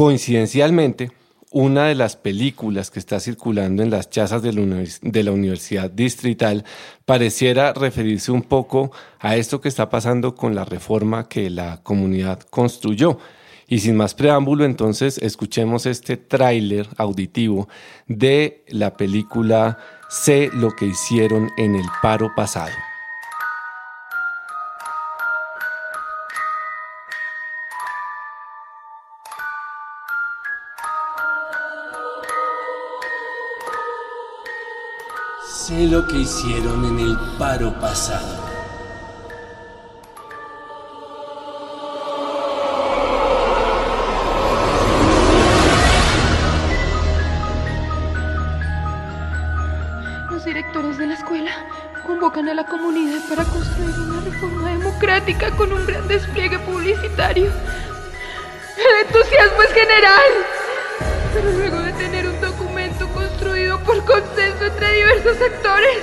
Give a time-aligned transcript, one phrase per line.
[0.00, 1.12] Coincidencialmente,
[1.50, 6.64] una de las películas que está circulando en las chazas de la, Universidad Distrital
[7.04, 12.40] pareciera referirse un poco a esto que está pasando con la reforma que la comunidad
[12.48, 13.18] construyó.
[13.68, 17.68] Y sin más preámbulo, entonces escuchemos este tráiler auditivo
[18.08, 19.76] de la película
[20.08, 22.72] Sé lo que hicieron en el paro pasado.
[35.66, 38.34] Sé lo que hicieron en el paro pasado.
[50.30, 51.50] Los directores de la escuela
[52.06, 57.52] convocan a la comunidad para construir una reforma democrática con un gran despliegue publicitario.
[58.78, 60.30] El entusiasmo es general,
[61.34, 64.39] pero luego de tener un documento construido por consenso
[65.22, 65.98] diversos sectores,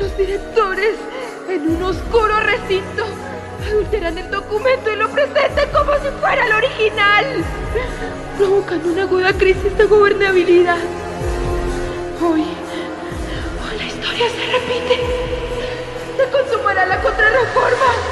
[0.00, 0.96] los directores,
[1.48, 3.04] en un oscuro recinto,
[3.64, 7.44] adulteran el documento y lo presentan como si fuera el original,
[8.36, 10.78] provocando una aguda crisis de gobernabilidad.
[12.20, 15.00] Hoy, hoy la historia se repite.
[16.16, 18.05] Se consumará la contrarreforma.